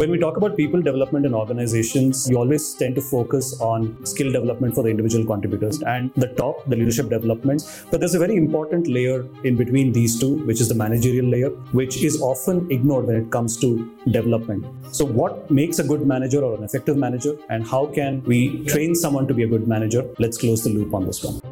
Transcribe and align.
When 0.00 0.10
we 0.10 0.18
talk 0.18 0.38
about 0.38 0.56
people 0.56 0.80
development 0.80 1.26
in 1.26 1.34
organizations, 1.34 2.26
you 2.26 2.38
always 2.38 2.72
tend 2.72 2.94
to 2.94 3.02
focus 3.02 3.60
on 3.60 4.06
skill 4.06 4.32
development 4.32 4.74
for 4.74 4.82
the 4.82 4.88
individual 4.88 5.26
contributors 5.26 5.82
and 5.82 6.10
the 6.16 6.28
top, 6.38 6.64
the 6.70 6.76
leadership 6.76 7.10
development. 7.10 7.64
But 7.90 8.00
there's 8.00 8.14
a 8.14 8.18
very 8.18 8.36
important 8.36 8.86
layer 8.86 9.26
in 9.44 9.56
between 9.56 9.92
these 9.92 10.18
two, 10.18 10.36
which 10.46 10.62
is 10.62 10.68
the 10.68 10.74
managerial 10.74 11.26
layer, 11.26 11.50
which 11.80 12.02
is 12.02 12.18
often 12.22 12.66
ignored 12.70 13.08
when 13.08 13.16
it 13.16 13.30
comes 13.30 13.58
to 13.58 13.94
development. 14.10 14.64
So, 14.90 15.04
what 15.04 15.50
makes 15.50 15.80
a 15.80 15.84
good 15.84 16.06
manager 16.06 16.42
or 16.42 16.54
an 16.54 16.64
effective 16.64 16.96
manager, 16.96 17.36
and 17.50 17.66
how 17.66 17.84
can 17.84 18.24
we 18.24 18.64
train 18.64 18.94
someone 18.94 19.28
to 19.28 19.34
be 19.34 19.42
a 19.42 19.48
good 19.48 19.68
manager? 19.68 20.08
Let's 20.18 20.38
close 20.38 20.64
the 20.64 20.70
loop 20.70 20.94
on 20.94 21.04
this 21.04 21.22
one. 21.22 21.42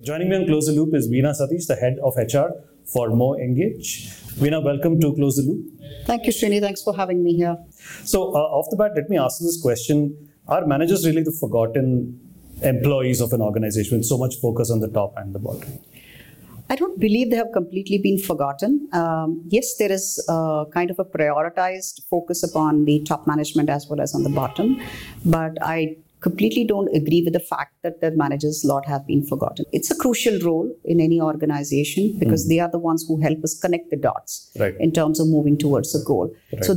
Joining 0.00 0.28
me 0.28 0.36
on 0.36 0.46
Close 0.46 0.66
the 0.66 0.72
Loop 0.74 0.94
is 0.94 1.08
Veena 1.08 1.34
Satish, 1.34 1.66
the 1.66 1.74
head 1.74 1.96
of 2.04 2.14
HR 2.16 2.71
for 2.86 3.10
MoEngage. 3.10 4.22
Veena, 4.38 4.62
welcome 4.62 5.00
to 5.00 5.14
Close 5.14 5.36
the 5.36 5.42
Loop. 5.42 5.66
Thank 6.06 6.26
you, 6.26 6.32
Srini. 6.32 6.60
Thanks 6.60 6.82
for 6.82 6.96
having 6.96 7.22
me 7.22 7.34
here. 7.34 7.56
So, 8.04 8.34
uh, 8.34 8.38
off 8.38 8.66
the 8.70 8.76
bat, 8.76 8.92
let 8.96 9.08
me 9.10 9.18
ask 9.18 9.40
you 9.40 9.46
this 9.46 9.60
question 9.60 10.28
Are 10.48 10.66
managers 10.66 11.06
really 11.06 11.22
the 11.22 11.32
forgotten 11.32 12.18
employees 12.62 13.20
of 13.20 13.32
an 13.32 13.40
organization 13.40 13.98
with 13.98 14.06
so 14.06 14.18
much 14.18 14.36
focus 14.40 14.70
on 14.70 14.80
the 14.80 14.88
top 14.88 15.14
and 15.16 15.34
the 15.34 15.38
bottom? 15.38 15.78
I 16.70 16.76
don't 16.76 16.98
believe 16.98 17.30
they 17.30 17.36
have 17.36 17.52
completely 17.52 17.98
been 17.98 18.18
forgotten. 18.18 18.88
Um, 18.92 19.42
yes, 19.48 19.76
there 19.76 19.92
is 19.92 20.24
a 20.28 20.64
kind 20.72 20.90
of 20.90 20.98
a 20.98 21.04
prioritized 21.04 22.02
focus 22.08 22.42
upon 22.42 22.86
the 22.86 23.00
top 23.00 23.26
management 23.26 23.68
as 23.68 23.86
well 23.88 24.00
as 24.00 24.14
on 24.14 24.22
the 24.22 24.30
bottom, 24.30 24.80
but 25.24 25.58
I 25.60 25.96
completely 26.22 26.64
don't 26.64 26.88
agree 26.96 27.22
with 27.22 27.32
the 27.32 27.40
fact 27.40 27.74
that 27.82 28.00
the 28.00 28.10
managers 28.12 28.64
lot 28.64 28.86
have 28.86 29.06
been 29.06 29.24
forgotten. 29.26 29.64
It's 29.72 29.90
a 29.90 29.96
crucial 29.96 30.38
role 30.40 30.72
in 30.84 31.00
any 31.00 31.20
organization 31.20 32.16
because 32.18 32.46
mm. 32.46 32.48
they 32.50 32.60
are 32.60 32.70
the 32.70 32.78
ones 32.78 33.04
who 33.06 33.20
help 33.20 33.42
us 33.42 33.58
connect 33.58 33.90
the 33.90 33.96
dots 33.96 34.50
right. 34.58 34.74
in 34.78 34.92
terms 34.92 35.20
of 35.20 35.28
moving 35.28 35.58
towards 35.58 35.94
a 36.00 36.04
goal. 36.04 36.32
Right. 36.52 36.64
So 36.64 36.76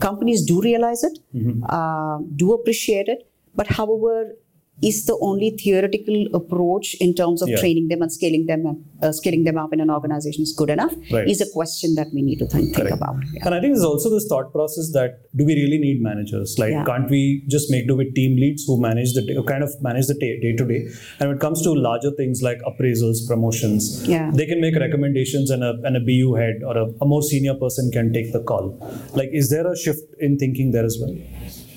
companies 0.00 0.44
do 0.44 0.60
realize 0.62 1.02
it, 1.02 1.18
mm-hmm. 1.34 1.64
uh, 1.68 2.18
do 2.36 2.52
appreciate 2.52 3.08
it, 3.08 3.28
but 3.54 3.66
however, 3.66 4.32
is 4.82 5.06
the 5.06 5.16
only 5.20 5.50
theoretical 5.50 6.26
approach 6.34 6.94
in 6.94 7.14
terms 7.14 7.40
of 7.40 7.48
yeah. 7.48 7.60
training 7.60 7.88
them 7.88 8.02
and 8.02 8.12
scaling 8.12 8.46
them 8.46 8.66
up, 8.66 8.76
uh, 9.02 9.12
scaling 9.12 9.44
them 9.44 9.56
up 9.56 9.72
in 9.72 9.80
an 9.80 9.90
organization 9.90 10.42
is 10.42 10.52
good 10.52 10.70
enough 10.70 10.92
right. 11.12 11.28
is 11.28 11.40
a 11.40 11.48
question 11.52 11.94
that 11.94 12.08
we 12.12 12.22
need 12.22 12.38
to 12.38 12.46
think, 12.46 12.74
think 12.74 12.90
about 12.90 13.16
yeah. 13.32 13.44
and 13.46 13.54
i 13.54 13.60
think 13.60 13.74
there's 13.74 13.84
also 13.84 14.10
this 14.10 14.26
thought 14.26 14.52
process 14.52 14.90
that 14.92 15.20
do 15.36 15.44
we 15.44 15.54
really 15.54 15.78
need 15.78 16.02
managers 16.02 16.56
like 16.58 16.72
yeah. 16.72 16.84
can't 16.84 17.08
we 17.10 17.44
just 17.48 17.70
make 17.70 17.86
do 17.86 17.96
with 17.96 18.12
team 18.14 18.36
leads 18.36 18.64
who 18.66 18.80
manage 18.80 19.14
the 19.14 19.22
who 19.34 19.44
kind 19.44 19.62
of 19.62 19.70
manage 19.80 20.06
the 20.06 20.14
day 20.14 20.54
to 20.56 20.64
day 20.64 20.80
and 21.18 21.28
when 21.28 21.36
it 21.36 21.40
comes 21.40 21.62
to 21.62 21.72
larger 21.72 22.10
things 22.20 22.42
like 22.42 22.58
appraisals 22.70 23.26
promotions 23.28 24.06
yeah. 24.08 24.30
they 24.34 24.46
can 24.46 24.60
make 24.60 24.74
recommendations 24.76 25.50
and 25.50 25.62
a, 25.62 25.74
and 25.84 25.96
a 25.96 26.00
bu 26.00 26.34
head 26.34 26.56
or 26.66 26.76
a, 26.76 26.86
a 27.00 27.06
more 27.06 27.22
senior 27.22 27.54
person 27.54 27.90
can 27.92 28.12
take 28.12 28.32
the 28.32 28.42
call 28.42 28.66
like 29.14 29.30
is 29.32 29.50
there 29.50 29.66
a 29.70 29.76
shift 29.76 30.02
in 30.18 30.36
thinking 30.38 30.72
there 30.72 30.84
as 30.84 30.98
well 31.00 31.14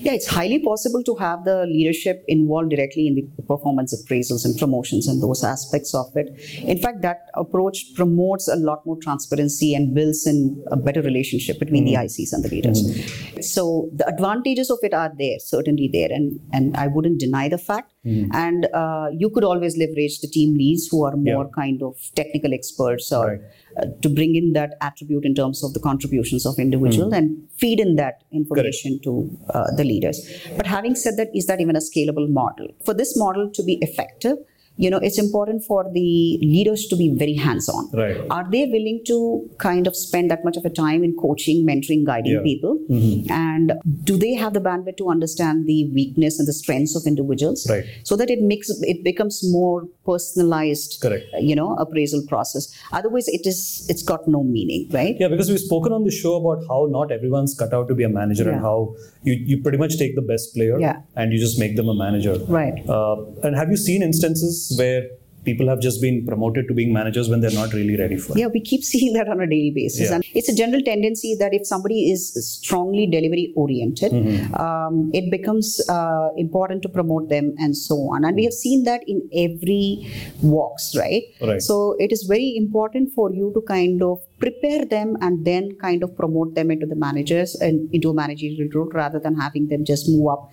yeah, 0.06 0.14
it's 0.14 0.28
highly 0.28 0.60
possible 0.60 1.02
to 1.04 1.16
have 1.16 1.46
the 1.46 1.66
leadership 1.66 2.24
involved 2.28 2.70
directly 2.70 3.08
in 3.08 3.16
the 3.16 3.24
performance 3.48 3.92
appraisals 3.92 4.46
and 4.46 4.56
promotions 4.56 5.08
and 5.08 5.22
those 5.22 5.44
aspects 5.44 5.96
of 5.96 6.06
it. 6.16 6.30
In 6.60 6.78
fact, 6.78 7.02
that 7.02 7.30
approach 7.34 7.84
promotes 7.96 8.48
a 8.48 8.56
lot 8.56 8.86
more 8.86 8.98
transparency 9.02 9.74
and 9.74 9.96
builds 9.96 10.28
in 10.28 10.64
a 10.68 10.78
better 10.78 11.02
relationship 11.02 11.58
between 11.58 11.86
mm-hmm. 11.88 12.02
the 12.02 12.08
ICs 12.08 12.34
and 12.34 12.44
the 12.44 12.50
leaders. 12.50 12.84
Mm-hmm. 12.84 13.42
So 13.42 13.90
the 13.94 14.08
advantages 14.08 14.70
of 14.70 14.78
it 14.84 14.94
are 14.94 15.12
there, 15.18 15.40
certainly 15.40 15.90
there, 15.92 16.12
and 16.12 16.40
and 16.54 16.78
I 16.78 16.86
wouldn't 16.86 17.20
deny 17.20 17.50
the 17.50 17.58
fact. 17.58 17.95
Mm-hmm. 18.06 18.34
And 18.34 18.68
uh, 18.74 19.08
you 19.12 19.30
could 19.30 19.44
always 19.44 19.78
leverage 19.78 20.20
the 20.22 20.28
team 20.28 20.56
leads 20.56 20.88
who 20.88 21.04
are 21.06 21.16
more 21.16 21.46
yeah. 21.46 21.56
kind 21.56 21.82
of 21.82 21.98
technical 22.16 22.54
experts 22.54 23.12
or. 23.12 23.28
Right. 23.28 23.42
Uh, 23.78 23.88
to 24.02 24.08
bring 24.08 24.38
in 24.38 24.54
that 24.54 24.78
attribute 24.80 25.26
in 25.26 25.36
terms 25.36 25.62
of 25.62 25.74
the 25.74 25.82
contributions 25.82 26.46
of 26.46 26.58
individual 26.58 27.10
Mm. 27.10 27.18
and 27.18 27.50
feed 27.58 27.82
in 27.82 27.98
that 27.98 28.24
information 28.32 29.02
to 29.02 29.30
uh, 29.50 29.70
the 29.76 29.84
leaders. 29.84 30.18
But 30.56 30.66
having 30.66 30.96
said 30.96 31.18
that, 31.18 31.28
is 31.36 31.48
that 31.48 31.60
even 31.60 31.76
a 31.76 31.80
scalable 31.80 32.30
model? 32.30 32.70
For 32.86 32.94
this 32.94 33.18
model 33.18 33.50
to 33.52 33.64
be 33.64 33.78
effective, 33.82 34.38
you 34.78 34.90
know, 34.90 34.98
it's 34.98 35.18
important 35.18 35.64
for 35.64 35.84
the 35.94 36.38
leaders 36.42 36.88
to 36.88 36.96
be 36.98 37.14
very 37.16 37.34
hands-on. 37.36 37.90
Right. 37.94 38.18
Are 38.30 38.46
they 38.52 38.66
willing 38.66 39.02
to 39.08 39.50
kind 39.58 39.88
of 39.88 39.96
spend 39.96 40.30
that 40.32 40.44
much 40.44 40.58
of 40.58 40.66
a 40.66 40.70
time 40.70 41.04
in 41.04 41.16
coaching, 41.16 41.66
mentoring, 41.66 42.04
guiding 42.06 42.34
Yeah. 42.34 42.42
people? 42.42 42.78
Mhm. 42.90 43.30
And 43.32 43.74
do 44.04 44.18
they 44.18 44.34
have 44.34 44.54
the 44.54 44.60
bandwidth 44.60 44.98
to 44.98 45.08
understand 45.10 45.66
the 45.66 45.90
weakness 45.94 46.40
and 46.40 46.48
the 46.48 46.54
strengths 46.54 46.96
of 46.96 47.08
individuals? 47.08 47.66
Right. 47.70 47.86
So 48.04 48.16
that 48.18 48.30
it 48.30 48.42
makes 48.42 48.70
it 48.82 49.04
becomes 49.04 49.40
more 49.52 49.88
personalized, 50.06 51.00
Correct. 51.02 51.26
uh, 51.34 51.40
you 51.40 51.56
know, 51.56 51.76
appraisal 51.76 52.24
process. 52.28 52.68
Otherwise, 52.92 53.28
it 53.28 53.46
is 53.46 53.86
it's 53.90 54.04
got 54.04 54.28
no 54.28 54.44
meaning, 54.44 54.88
right? 54.92 55.16
Yeah, 55.20 55.30
because 55.30 55.50
we've 55.50 55.60
spoken 55.70 55.94
on 55.94 56.04
the 56.04 56.12
show 56.12 56.36
about 56.36 56.64
how 56.68 56.88
not 56.98 57.12
everyone's 57.12 57.54
cut 57.54 57.74
out 57.74 57.88
to 57.88 57.96
be 57.96 58.04
a 58.04 58.10
manager 58.10 58.50
and 58.50 58.60
how 58.62 58.96
you, 59.24 59.34
you 59.34 59.62
pretty 59.62 59.78
much 59.78 59.98
take 59.98 60.16
the 60.16 60.22
best 60.22 60.54
player 60.54 60.80
Yeah. 60.80 60.98
and 61.16 61.32
you 61.32 61.40
just 61.40 61.60
make 61.60 61.76
them 61.76 61.88
a 61.88 61.96
manager. 61.96 62.38
Right. 62.48 62.78
Uh, 62.90 63.16
and 63.44 63.56
have 63.56 63.70
you 63.70 63.78
seen 63.78 64.02
instances 64.04 64.65
where 64.78 65.04
people 65.46 65.68
have 65.72 65.80
just 65.80 66.02
been 66.02 66.26
promoted 66.26 66.68
to 66.68 66.74
being 66.74 66.92
managers 66.92 67.30
when 67.30 67.40
they're 67.40 67.52
not 67.52 67.72
really 67.72 67.96
ready 67.96 68.18
for 68.18 68.32
it? 68.34 68.40
Yeah, 68.40 68.48
we 68.48 68.60
keep 68.60 68.84
seeing 68.92 69.14
that 69.14 69.28
on 69.30 69.40
a 69.40 69.46
daily 69.46 69.72
basis. 69.76 70.10
Yeah. 70.10 70.16
And 70.16 70.26
it's 70.34 70.50
a 70.50 70.56
general 70.56 70.82
tendency 70.82 71.36
that 71.42 71.54
if 71.54 71.68
somebody 71.68 72.10
is 72.12 72.22
strongly 72.62 73.06
delivery 73.06 73.54
oriented, 73.56 74.12
Mm-hmm. 74.12 74.56
um, 74.56 75.12
it 75.14 75.30
becomes 75.30 75.68
uh, 75.88 76.30
important 76.36 76.82
to 76.82 76.90
promote 76.90 77.30
them 77.30 77.54
and 77.60 77.78
so 77.78 77.96
on. 78.14 78.26
And 78.26 78.36
we 78.36 78.44
have 78.46 78.54
seen 78.54 78.86
that 78.86 79.02
in 79.08 79.22
every 79.36 80.12
walks, 80.42 80.96
right? 80.98 81.22
Right. 81.40 81.62
So 81.62 81.96
it 82.00 82.12
is 82.12 82.24
very 82.24 82.56
important 82.58 83.12
for 83.14 83.32
you 83.32 83.52
to 83.54 83.62
kind 83.62 84.02
of 84.02 84.20
prepare 84.40 84.84
them 84.86 85.16
and 85.22 85.46
then 85.46 85.78
kind 85.80 86.02
of 86.02 86.16
promote 86.18 86.56
them 86.56 86.72
into 86.72 86.88
the 86.88 86.96
managers 86.96 87.54
and 87.54 87.94
into 87.94 88.10
a 88.10 88.14
managerial 88.16 88.68
role 88.74 88.90
rather 88.94 89.20
than 89.20 89.36
having 89.36 89.68
them 89.68 89.86
just 89.86 90.10
move 90.10 90.28
up 90.28 90.50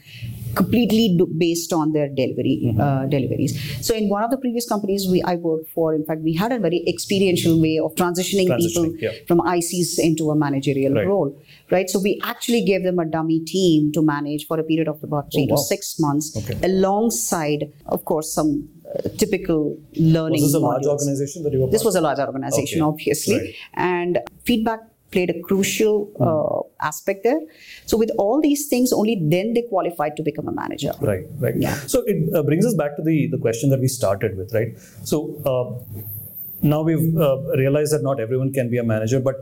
completely 0.54 1.18
based 1.38 1.72
on 1.72 1.92
their 1.92 2.08
delivery 2.08 2.60
Mm-hmm. 2.62 2.80
uh, 2.80 3.06
deliveries. 3.06 3.52
So 3.86 3.94
in 3.94 4.08
one 4.08 4.22
of 4.22 4.30
the 4.30 4.36
previous 4.36 4.68
companies 4.68 5.06
we 5.10 5.22
I 5.22 5.34
worked 5.36 5.68
for, 5.70 5.94
in 5.94 6.04
fact, 6.04 6.20
we 6.22 6.34
had 6.34 6.52
a 6.52 6.58
very 6.58 6.82
experiential 6.86 7.60
way 7.60 7.78
of 7.78 7.94
transitioning, 7.94 8.48
people 8.58 8.94
yeah. 8.98 9.10
from 9.26 9.38
ICs 9.40 9.98
into 9.98 10.30
a 10.30 10.36
managerial 10.36 10.94
Right. 10.94 11.06
role, 11.06 11.30
right? 11.70 11.88
So 11.88 11.98
we 12.00 12.20
actually 12.24 12.64
gave 12.64 12.82
them 12.82 12.98
a 12.98 13.04
dummy 13.04 13.40
team 13.40 13.90
to 13.92 14.02
manage 14.02 14.46
for 14.46 14.58
a 14.60 14.64
period 14.64 14.88
of 14.88 15.02
about 15.02 15.32
three 15.32 15.46
Oh, 15.50 15.54
wow. 15.54 15.56
to 15.56 15.62
six 15.62 15.98
months, 15.98 16.36
Okay. 16.36 16.58
alongside, 16.70 17.72
of 17.86 18.04
course, 18.04 18.32
some 18.32 18.69
uh, 18.94 19.08
typical 19.16 19.78
learning. 19.96 20.34
This 20.34 20.42
was 20.42 20.52
this 20.52 20.60
a 20.62 20.64
large 20.70 20.86
organization 20.86 21.42
that 21.44 21.52
you 21.52 21.60
were 21.60 21.70
This 21.70 21.84
was 21.84 21.96
a 21.96 22.00
large 22.00 22.19
organization, 22.19 22.82
Okay. 22.82 22.88
obviously, 22.90 23.36
Right. 23.38 23.54
and 23.74 24.19
feedback 24.44 24.80
played 25.17 25.31
a 25.34 25.39
crucial 25.49 25.97
Hmm. 26.19 26.28
uh, 26.28 26.61
aspect 26.89 27.25
there. 27.28 27.41
So 27.87 27.97
with 28.03 28.12
all 28.25 28.41
these 28.49 28.62
things, 28.73 28.93
only 29.00 29.15
then 29.34 29.55
they 29.55 29.62
qualified 29.75 30.17
to 30.19 30.23
become 30.31 30.49
a 30.49 30.56
manager. 30.61 30.93
Right, 31.00 31.25
right. 31.47 31.55
Yeah. 31.67 31.75
So 31.95 32.03
it 32.15 32.34
uh, 32.34 32.43
brings 32.43 32.67
us 32.71 32.75
back 32.83 32.97
to 32.97 33.03
the, 33.11 33.28
the 33.37 33.39
question 33.39 33.71
that 33.71 33.81
we 33.81 33.89
started 33.89 34.37
with, 34.37 34.53
right? 34.59 34.78
So 35.12 35.23
uh, 35.53 35.65
now 36.75 36.83
we've 36.83 37.17
uh, 37.28 37.39
realized 37.65 37.93
that 37.95 38.03
not 38.03 38.21
everyone 38.27 38.53
can 38.53 38.71
be 38.71 38.78
a 38.78 38.84
manager, 38.84 39.21
but 39.21 39.37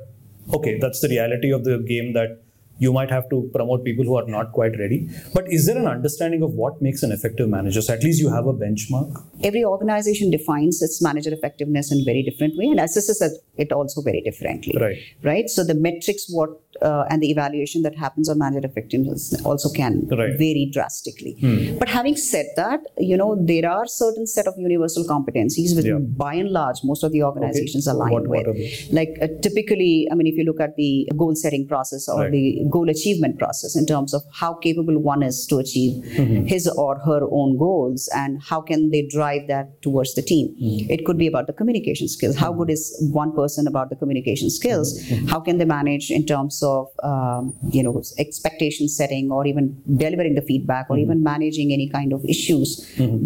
okay, 0.55 0.79
that's 0.79 1.01
the 1.01 1.09
reality 1.09 1.53
of 1.53 1.65
the 1.65 1.79
game 1.95 2.13
that 2.15 2.43
you 2.85 2.93
might 2.99 3.11
have 3.17 3.27
to 3.33 3.39
promote 3.57 3.85
people 3.89 4.05
who 4.11 4.17
are 4.21 4.27
not 4.37 4.53
quite 4.59 4.75
ready. 4.83 4.99
But 5.35 5.45
is 5.57 5.67
there 5.67 5.79
an 5.83 5.87
understanding 5.97 6.43
of 6.49 6.53
what 6.63 6.81
makes 6.87 7.03
an 7.09 7.13
effective 7.19 7.49
manager? 7.57 7.83
So 7.83 7.95
at 7.99 8.03
least 8.09 8.21
you 8.25 8.31
have 8.37 8.47
a 8.47 8.55
benchmark. 8.65 9.23
Every 9.51 9.65
organization 9.65 10.31
defines 10.39 10.83
its 10.89 11.01
manager 11.09 11.33
effectiveness 11.39 11.93
in 11.93 12.05
very 12.11 12.23
different 12.31 12.57
way 12.63 12.67
and 12.75 12.81
assesses 12.87 13.23
it- 13.27 13.73
also 13.79 14.01
very 14.07 14.21
differently. 14.27 14.75
Right. 14.85 14.99
Right. 15.31 15.49
So 15.55 15.63
the 15.71 15.75
metrics, 15.87 16.23
what 16.39 16.51
uh, 16.89 17.05
and 17.11 17.21
the 17.23 17.31
evaluation 17.31 17.83
that 17.87 17.95
happens 18.03 18.27
on 18.33 18.39
manager 18.39 18.67
effectiveness 18.67 19.23
also 19.45 19.69
can 19.79 19.95
Right. 20.11 20.37
vary 20.43 20.63
drastically. 20.77 21.33
Hmm. 21.41 21.79
But 21.81 21.89
having 21.97 22.17
said 22.17 22.47
that, 22.61 22.81
you 23.11 23.17
know 23.21 23.31
there 23.51 23.69
are 23.71 23.87
certain 23.87 24.27
set 24.35 24.47
of 24.51 24.55
universal 24.57 25.05
competencies 25.05 25.77
which, 25.77 25.85
Yeah. 25.91 25.99
by 26.25 26.33
and 26.43 26.51
large, 26.59 26.79
most 26.85 27.03
of 27.09 27.13
the 27.17 27.23
organizations 27.31 27.87
align 27.95 28.13
What- 28.13 28.29
what 28.29 28.47
with. 28.47 28.57
those? 28.57 28.93
Like 29.01 29.19
uh, 29.21 29.29
typically, 29.49 30.09
I 30.11 30.15
mean, 30.15 30.27
if 30.33 30.37
you 30.41 30.45
look 30.51 30.61
at 30.69 30.75
the 30.77 30.91
goal 31.25 31.35
setting 31.45 31.67
process 31.75 32.09
or 32.09 32.21
Right. 32.23 32.33
the 32.39 32.45
goal 32.71 32.89
achievement 32.89 33.39
process 33.39 33.77
in 33.81 33.87
terms 33.87 34.15
of 34.19 34.23
how 34.41 34.53
capable 34.67 34.99
one 34.99 35.23
is 35.23 35.47
to 35.51 35.59
achieve 35.59 35.95
Mm-hmm. 36.21 36.47
his 36.53 36.67
or 36.83 36.99
her 37.07 37.21
own 37.39 37.57
goals 37.59 38.09
and 38.15 38.41
how 38.49 38.61
can 38.71 38.91
they 38.91 39.01
drive 39.15 39.47
that 39.49 39.67
towards 39.83 40.15
the 40.15 40.23
team. 40.31 40.49
Mm-hmm. 40.49 40.91
It 40.95 41.05
could 41.07 41.19
be 41.19 41.27
about 41.27 41.47
the 41.47 41.53
communication 41.61 42.09
skills. 42.09 42.37
How 42.37 42.53
good 42.53 42.71
is 42.71 42.83
one 43.13 43.33
person 43.41 43.67
about 43.67 43.91
the 43.91 43.97
communication 43.97 44.51
skills? 44.51 44.93
Mm-hmm. 44.99 45.29
How 45.29 45.41
can 45.41 45.59
they 45.59 45.65
manage 45.65 46.11
in 46.11 46.27
terms 46.27 46.63
of 46.63 46.89
um, 47.03 47.55
you 47.79 47.83
know 47.83 48.03
expectation 48.19 48.89
setting 48.89 49.31
or 49.31 49.47
even 49.47 49.81
delivering 50.05 50.35
the 50.35 50.43
feedback 50.43 50.87
or 50.91 50.97
Mm-hmm. 50.97 51.05
even 51.11 51.23
managing 51.23 51.73
any 51.73 51.89
kind 51.89 52.13
of 52.13 52.25
issues 52.37 52.71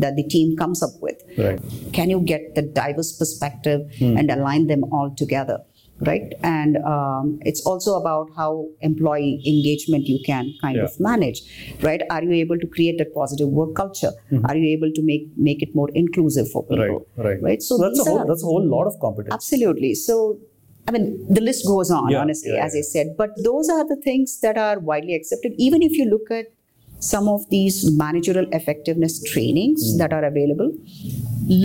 that 0.04 0.14
the 0.16 0.24
team 0.36 0.56
comes 0.56 0.82
up 0.82 0.94
with? 1.00 1.18
Right. 1.38 1.60
can 1.92 2.10
you 2.10 2.20
get 2.20 2.54
the 2.54 2.62
diverse 2.62 3.10
perspective 3.20 3.80
Hmm. 3.98 4.16
and 4.18 4.30
align 4.34 4.66
them 4.72 4.82
all 4.96 5.08
together 5.22 5.56
right 6.00 6.32
and 6.42 6.76
um, 6.78 7.38
it's 7.42 7.64
also 7.64 7.94
about 7.94 8.28
how 8.36 8.66
employee 8.80 9.40
engagement 9.46 10.06
you 10.06 10.18
can 10.26 10.52
kind 10.60 10.76
Yeah. 10.76 10.84
of 10.84 10.98
manage 10.98 11.42
right 11.82 12.02
are 12.10 12.22
you 12.22 12.32
able 12.32 12.58
to 12.58 12.66
create 12.66 12.98
that 12.98 13.14
positive 13.14 13.48
work 13.48 13.74
culture 13.76 14.10
are 14.50 14.56
you 14.56 14.66
able 14.76 14.90
to 14.98 15.02
make 15.02 15.28
make 15.36 15.62
it 15.62 15.74
more 15.74 15.88
inclusive 15.94 16.50
for 16.50 16.64
people 16.64 16.82
Mm-hmm. 16.84 17.20
Right. 17.22 17.28
Right. 17.28 17.42
right 17.42 17.62
So 17.62 17.78
that's 17.78 18.00
a 18.00 18.04
whole 18.10 18.18
are- 18.18 18.26
that's 18.26 18.42
a 18.42 18.46
whole 18.46 18.66
lot 18.76 18.86
of 18.92 18.98
competence. 19.06 19.32
absolutely 19.34 19.94
so 19.94 20.38
I 20.86 20.92
mean, 20.92 21.04
the 21.36 21.40
list 21.40 21.64
goes 21.66 21.90
on, 21.90 22.10
Yeah, 22.10 22.18
honestly, 22.20 22.52
yeah, 22.52 22.62
as 22.62 22.74
yeah. 22.74 22.80
I 22.80 22.82
said. 22.82 23.06
But 23.16 23.30
those 23.42 23.70
are 23.70 23.88
the 23.88 23.96
things 24.06 24.40
that 24.40 24.58
are 24.58 24.78
widely 24.78 25.14
accepted. 25.14 25.54
Even 25.56 25.80
if 25.80 25.92
you 25.92 26.04
look 26.04 26.30
at 26.30 26.48
some 27.12 27.26
of 27.34 27.40
these 27.54 27.76
managerial 28.04 28.46
effectiveness 28.58 29.14
trainings 29.32 29.80
Hmm. 29.92 29.98
that 30.02 30.12
are 30.18 30.24
available, 30.32 30.70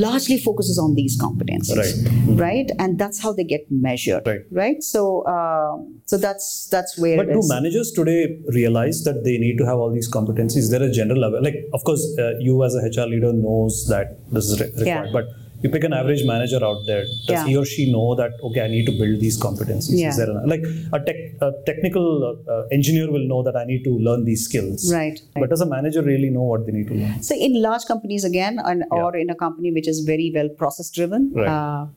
largely 0.06 0.38
focuses 0.38 0.77
on 0.86 0.95
these 0.95 1.18
competencies, 1.25 1.77
Right. 1.77 2.39
right? 2.45 2.71
And 2.80 2.97
that's 3.00 3.19
how 3.25 3.31
they 3.33 3.45
get 3.53 3.65
measured, 3.88 4.27
Right. 4.51 4.83
So, 4.83 5.25
um, 5.36 5.75
so 6.06 6.18
that's 6.25 6.68
that's 6.74 6.97
where. 7.03 7.18
But 7.24 7.31
do 7.38 7.41
managers 7.47 7.91
today 8.00 8.19
realize 8.59 9.03
that 9.07 9.24
they 9.27 9.38
need 9.45 9.57
to 9.62 9.65
have 9.65 9.77
all 9.77 9.91
these 10.00 10.09
competencies? 10.18 10.63
Is 10.68 10.71
there 10.75 10.83
a 10.83 10.91
general 10.91 11.19
level? 11.25 11.41
Like, 11.50 11.59
of 11.74 11.83
course, 11.83 12.03
uh, 12.24 12.31
you 12.47 12.63
as 12.69 12.75
a 12.75 12.81
HR 12.89 13.07
leader 13.13 13.31
knows 13.45 13.86
that 13.94 14.18
this 14.33 14.45
is 14.51 14.59
re- 14.59 14.68
required. 14.68 14.88
Yeah. 14.88 15.12
But 15.19 15.25
you 15.62 15.70
pick 15.70 15.84
an 15.84 15.94
average 15.94 16.24
manager 16.26 16.60
out 16.64 16.82
there. 16.86 17.04
Does 17.04 17.30
Yeah. 17.30 17.46
he 17.48 17.56
or 17.58 17.66
she 17.66 17.92
know 17.92 18.16
that 18.16 18.32
okay, 18.50 18.62
I 18.62 18.68
need 18.68 18.86
to 18.86 18.94
build 19.02 19.20
these 19.20 19.38
competencies? 19.46 20.00
Yeah. 20.00 20.10
Is 20.10 20.18
there 20.18 20.30
an, 20.30 20.48
like 20.54 20.64
a, 20.94 21.00
tech, 21.08 21.16
a 21.42 21.52
technical 21.66 22.06
uh, 22.30 22.52
uh, 22.54 22.68
engineer 22.72 23.12
will 23.12 23.28
know 23.28 23.42
that 23.44 23.56
I 23.56 23.66
need 23.66 23.84
to 23.84 23.92
learn 24.08 24.26
these 24.26 24.46
skills. 24.46 24.92
Right. 24.94 25.20
But 25.36 25.50
does 25.50 25.62
a 25.62 25.66
manager 25.66 26.02
really 26.02 26.30
know 26.30 26.44
what 26.44 26.66
they 26.66 26.72
need 26.72 26.88
to 26.88 26.94
learn? 26.96 27.22
So 27.24 27.36
in 27.36 27.62
large 27.62 27.86
companies 27.86 28.24
again, 28.24 28.60
and, 28.64 28.84
or 28.92 29.16
in 29.16 29.30
a 29.30 29.36
company 29.36 29.72
which 29.72 29.88
is 29.88 30.00
very 30.02 30.32
well 30.34 30.50
process 30.50 30.90
driven, 30.90 31.32
Right. 31.34 31.48
uh, 31.48 31.88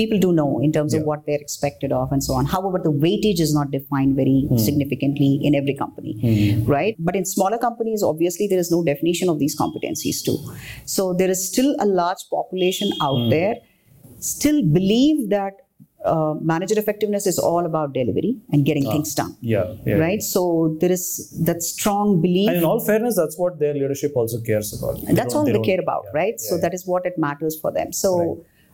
people 0.00 0.18
do 0.24 0.32
know 0.38 0.60
in 0.66 0.72
terms 0.76 0.94
of 0.98 1.02
what 1.10 1.24
they're 1.26 1.42
expected 1.46 1.92
of 2.00 2.12
and 2.12 2.22
so 2.28 2.34
on. 2.34 2.44
However, 2.54 2.80
the 2.86 2.92
weightage 3.06 3.40
is 3.46 3.52
not 3.58 3.70
defined 3.76 4.14
very 4.22 4.36
Hmm. 4.48 4.56
significantly 4.68 5.30
in 5.50 5.54
every 5.60 5.74
company, 5.82 6.12
right? 6.76 6.96
But 7.10 7.16
in 7.22 7.24
smaller 7.34 7.58
companies, 7.66 8.02
obviously 8.12 8.46
there 8.54 8.58
is 8.66 8.70
no 8.76 8.82
definition 8.92 9.28
of 9.34 9.38
these 9.44 9.56
competencies 9.64 10.22
too. 10.30 10.38
So 10.96 11.12
there 11.22 11.30
is 11.36 11.46
still 11.52 11.70
a 11.80 11.86
large 12.02 12.24
population 12.38 12.90
out 13.08 13.22
Hmm. 13.24 13.30
there 13.38 13.54
still 14.18 14.58
believe 14.80 15.18
that 15.30 15.54
uh, 16.10 16.34
manager 16.50 16.76
effectiveness 16.78 17.24
is 17.30 17.38
all 17.38 17.64
about 17.68 17.92
delivery 17.92 18.30
and 18.52 18.64
getting 18.64 18.84
things 18.90 19.12
done. 19.20 19.32
Yeah. 19.40 19.74
yeah. 19.84 19.94
Right, 19.96 20.22
so 20.22 20.76
there 20.80 20.92
is 20.92 21.04
that 21.48 21.62
strong 21.62 22.20
belief 22.26 22.48
And 22.50 22.58
in 22.58 22.64
all 22.64 22.78
fairness, 22.88 23.16
that's 23.16 23.36
what 23.36 23.58
their 23.58 23.74
leadership 23.74 24.12
also 24.14 24.40
cares 24.40 24.68
about. 24.78 25.00
They 25.04 25.14
that's 25.14 25.34
all 25.34 25.44
they, 25.44 25.52
don't- 25.56 25.64
care 25.64 25.80
about 25.80 26.04
yeah, 26.06 26.18
right 26.20 26.38
so 26.40 26.54
yeah, 26.54 26.60
that 26.62 26.74
is 26.74 26.86
what 26.86 27.06
it 27.06 27.18
matters 27.18 27.58
for 27.60 27.72
them 27.78 27.92
so 27.92 28.10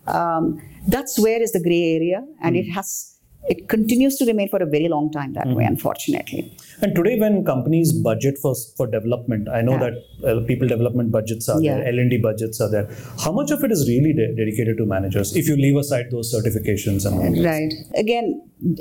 um, 0.06 0.60
that's 0.88 1.18
where 1.18 1.40
is 1.42 1.52
the 1.52 1.60
gray 1.62 1.94
area 1.96 2.24
and 2.40 2.56
Hmm. 2.56 2.60
it 2.60 2.70
has 2.72 3.18
it 3.48 3.68
continues 3.68 4.16
to 4.18 4.24
remain 4.24 4.48
for 4.48 4.62
a 4.62 4.66
very 4.66 4.88
long 4.88 5.10
time 5.16 5.32
that 5.38 5.46
Hmm. 5.48 5.54
way 5.58 5.64
unfortunately 5.64 6.42
And 6.84 6.94
today, 6.98 7.12
when 7.22 7.34
companies 7.48 7.90
budget 8.06 8.38
for 8.42 8.52
for 8.78 8.86
development, 8.94 9.48
I 9.56 9.60
know 9.66 9.74
Yeah. 9.76 9.82
that 9.84 10.28
uh, 10.30 10.40
people 10.48 10.68
development 10.72 11.10
budgets 11.16 11.48
are 11.52 11.58
Yeah. 11.64 11.76
there, 11.76 11.88
L 11.92 11.98
and 12.04 12.10
D 12.12 12.16
budgets 12.26 12.60
are 12.64 12.68
there. 12.74 12.86
How 13.24 13.32
much 13.38 13.50
of 13.56 13.62
it 13.66 13.72
is 13.76 13.82
really 13.90 14.12
de- 14.20 14.32
dedicated 14.40 14.76
to 14.80 14.86
managers? 14.94 15.28
If 15.42 15.48
you 15.50 15.56
leave 15.64 15.76
aside 15.82 16.06
those 16.14 16.32
certifications 16.36 17.06
and 17.10 17.20
all. 17.20 17.44
right 17.50 17.72
again 18.04 18.26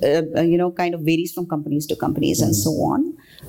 uh, 0.10 0.24
uh, 0.40 0.46
you 0.54 0.58
know 0.62 0.70
kind 0.82 0.94
of 0.98 1.02
varies 1.12 1.32
from 1.36 1.46
companies 1.54 1.86
to 1.92 1.96
companies 2.06 2.42
and 2.48 2.56
so 2.64 2.72
Hmm. 2.80 2.90
on 2.94 3.02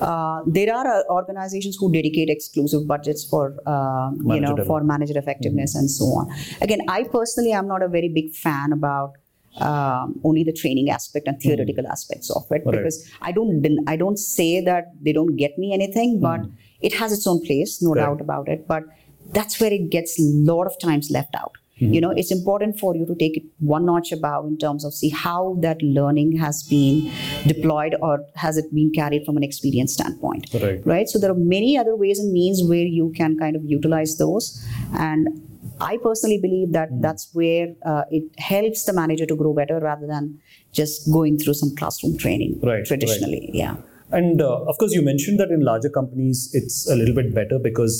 uh, 0.09 0.37
there 0.59 0.71
are 0.77 0.87
uh, 0.97 1.01
organizations 1.19 1.75
who 1.79 1.91
dedicate 1.97 2.29
exclusive 2.37 2.85
budgets 2.93 3.23
for 3.33 3.43
uh, 3.73 4.07
you 4.35 4.41
know 4.45 4.55
for 4.71 4.79
manager 4.93 5.17
effectiveness 5.23 5.75
and 5.81 5.89
so 5.97 6.05
on 6.21 6.31
again 6.67 6.81
i 6.99 7.01
personally 7.17 7.53
am 7.63 7.67
not 7.75 7.81
a 7.89 7.91
very 7.97 8.09
big 8.21 8.29
fan 8.45 8.71
about 8.79 9.19
um, 9.61 10.19
only 10.23 10.43
the 10.43 10.53
training 10.53 10.89
aspect 10.89 11.27
and 11.27 11.39
theoretical 11.41 11.87
aspects 11.87 12.29
of 12.31 12.43
it 12.51 12.61
Hmm. 12.63 12.69
Right. 12.69 12.77
because 12.79 12.99
i 13.21 13.31
don't 13.31 13.65
i 13.87 13.95
don't 13.95 14.17
say 14.17 14.61
that 14.61 14.85
they 15.01 15.13
don't 15.13 15.35
get 15.35 15.57
me 15.57 15.73
anything 15.73 16.19
but 16.19 16.41
it 16.81 16.93
has 16.93 17.11
its 17.13 17.27
own 17.27 17.41
place 17.45 17.81
no 17.81 17.89
Hmm. 17.89 17.93
Correct. 17.93 18.07
doubt 18.09 18.21
about 18.21 18.47
it 18.49 18.67
but 18.67 18.83
that's 19.31 19.59
where 19.59 19.71
it 19.73 19.89
gets 19.89 20.19
a 20.19 20.23
lot 20.23 20.65
of 20.71 20.79
times 20.79 21.11
left 21.11 21.35
out 21.43 21.53
Hmm. 21.79 21.91
you 21.93 21.99
know 22.01 22.09
it's 22.21 22.31
important 22.31 22.79
for 22.79 22.95
you 22.95 23.05
to 23.11 23.15
take 23.21 23.35
it 23.37 23.45
one 23.75 23.85
notch 23.85 24.11
above 24.11 24.45
in 24.49 24.57
terms 24.63 24.83
of 24.87 24.93
see 24.93 25.09
how 25.09 25.39
that 25.61 25.79
learning 25.81 26.33
has 26.41 26.61
been 26.73 26.97
deployed 27.47 27.95
or 28.01 28.11
has 28.35 28.57
it 28.57 28.67
been 28.73 28.91
carried 28.97 29.25
from 29.25 29.37
an 29.37 29.43
experience 29.47 29.93
standpoint 29.93 30.45
Right. 30.65 30.85
right 30.91 31.09
so 31.13 31.17
there 31.23 31.31
are 31.31 31.41
many 31.55 31.71
other 31.77 31.95
ways 31.95 32.19
and 32.19 32.31
means 32.31 32.61
where 32.73 32.85
you 32.99 33.11
can 33.21 33.37
kind 33.39 33.55
of 33.55 33.65
utilize 33.65 34.17
those 34.17 34.51
and 35.07 35.27
i 35.81 35.97
personally 36.03 36.39
believe 36.45 36.71
that 36.73 36.89
Hmm. 36.89 37.01
that's 37.01 37.29
where 37.33 37.67
uh, 37.91 38.03
it 38.11 38.23
helps 38.37 38.83
the 38.85 38.93
manager 38.93 39.25
to 39.25 39.35
grow 39.35 39.53
better 39.53 39.79
rather 39.79 40.07
than 40.07 40.39
just 40.79 41.11
going 41.11 41.37
through 41.39 41.53
some 41.61 41.75
classroom 41.75 42.17
training 42.17 42.53
Right, 42.61 42.73
right. 42.75 42.85
traditionally 42.91 43.49
yeah 43.63 43.75
And 44.15 44.41
uh, 44.45 44.69
of 44.71 44.77
course, 44.79 44.93
you 44.95 45.01
mentioned 45.05 45.39
that 45.41 45.51
in 45.53 45.61
larger 45.67 45.89
companies, 45.93 46.39
it's 46.57 46.75
a 46.87 46.95
little 46.97 47.15
bit 47.19 47.29
better 47.37 47.57
because 47.67 47.95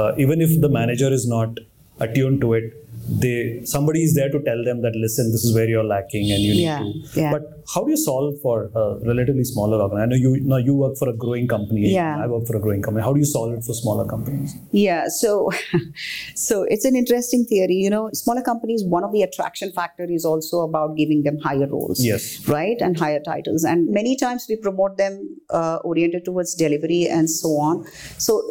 uh, 0.00 0.10
even 0.24 0.40
if 0.44 0.50
the 0.64 0.68
manager 0.76 1.08
is 1.16 1.24
not 1.32 1.58
attuned 2.00 2.40
to 2.42 2.54
it, 2.54 2.74
they 3.20 3.60
somebody 3.64 4.02
is 4.02 4.14
there 4.14 4.30
to 4.30 4.38
tell 4.42 4.62
them 4.64 4.82
that 4.82 4.94
listen, 4.94 5.32
this 5.32 5.42
is 5.42 5.54
where 5.54 5.66
you're 5.66 5.84
lacking, 5.84 6.30
and 6.30 6.42
you 6.42 6.52
need 6.54 6.62
Yeah, 6.62 6.78
to. 6.80 7.20
yeah. 7.20 7.32
But 7.32 7.42
how 7.74 7.82
do 7.84 7.90
you 7.90 7.96
solve 7.96 8.34
for 8.42 8.70
a 8.74 8.98
relatively 9.06 9.44
smaller 9.44 9.80
organization? 9.80 10.02
I 10.02 10.06
know 10.14 10.16
you 10.16 10.40
now 10.44 10.56
you 10.58 10.74
work 10.74 10.96
for 10.98 11.08
a 11.08 11.14
growing 11.14 11.48
company. 11.48 11.92
Yeah. 11.92 12.22
I 12.22 12.26
work 12.26 12.46
for 12.46 12.56
a 12.56 12.60
growing 12.60 12.82
company. 12.82 13.02
How 13.04 13.12
do 13.14 13.18
you 13.18 13.24
solve 13.24 13.54
it 13.54 13.64
for 13.64 13.72
smaller 13.72 14.06
companies? 14.06 14.54
Yeah, 14.72 15.08
so 15.08 15.50
so 16.34 16.64
it's 16.64 16.84
an 16.84 16.96
interesting 16.96 17.46
theory. 17.46 17.74
You 17.76 17.88
know, 17.90 18.10
smaller 18.12 18.42
companies, 18.42 18.84
one 18.84 19.04
of 19.04 19.12
the 19.12 19.22
attraction 19.22 19.72
factor 19.72 20.04
is 20.04 20.24
also 20.26 20.60
about 20.60 20.96
giving 20.96 21.22
them 21.22 21.38
higher 21.38 21.66
roles. 21.66 22.04
Yes. 22.04 22.46
Right, 22.46 22.76
and 22.80 22.98
higher 22.98 23.20
titles. 23.20 23.64
And 23.64 23.88
many 23.90 24.16
times 24.16 24.46
we 24.48 24.56
promote 24.56 24.98
them 24.98 25.36
uh, 25.50 25.76
oriented 25.84 26.24
towards 26.26 26.54
delivery 26.54 27.06
and 27.08 27.30
so 27.30 27.48
on. 27.58 27.86
So 28.18 28.42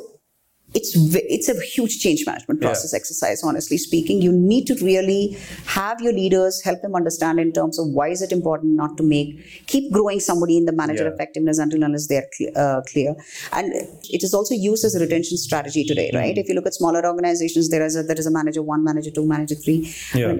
it's 0.73 0.91
it's 1.35 1.47
a 1.49 1.59
huge 1.61 1.99
change 1.99 2.23
management 2.25 2.61
Yeah. 2.61 2.67
process 2.67 2.93
exercise 2.93 3.41
honestly 3.43 3.77
speaking 3.77 4.21
you 4.21 4.31
need 4.31 4.65
to 4.67 4.75
really 4.83 5.37
have 5.65 6.01
your 6.01 6.13
leaders 6.13 6.61
help 6.63 6.81
them 6.81 6.93
understand 6.95 7.39
in 7.39 7.53
terms 7.53 7.79
of 7.79 7.87
why 7.87 8.09
is 8.09 8.21
it 8.21 8.31
important 8.31 8.73
not 8.73 8.97
to 8.97 9.03
make 9.03 9.29
keep 9.67 9.91
growing 9.93 10.19
somebody 10.19 10.57
in 10.57 10.65
the 10.65 10.73
manager 10.73 11.05
Yeah. 11.05 11.13
effectiveness 11.13 11.57
until 11.57 11.83
unless 11.83 12.07
they're 12.07 12.27
cle- 12.37 12.51
uh, 12.63 12.81
clear 12.91 13.15
and 13.53 13.73
it 14.09 14.23
is 14.23 14.33
also 14.33 14.53
used 14.55 14.83
as 14.83 14.95
a 14.95 14.99
retention 14.99 15.37
strategy 15.37 15.83
today 15.85 16.07
Mm-hmm. 16.09 16.17
right 16.23 16.37
if 16.37 16.49
you 16.49 16.55
look 16.55 16.67
at 16.67 16.73
smaller 16.73 17.05
organizations 17.13 17.69
there 17.69 17.85
is 17.85 17.95
a 17.95 18.03
there 18.03 18.19
is 18.19 18.25
a 18.25 18.31
manager 18.39 18.61
one 18.61 18.83
manager 18.83 19.11
two 19.19 19.25
manager 19.25 19.55
three 19.55 19.79
Yeah. 20.13 20.35